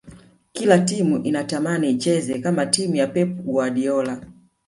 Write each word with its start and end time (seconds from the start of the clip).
kila 0.53 0.79
timu 0.79 1.17
inatamani 1.23 1.89
icheze 1.89 2.39
kama 2.39 2.65
timu 2.65 2.95
ya 2.95 3.07
pep 3.07 3.29
guardiola 3.37 4.27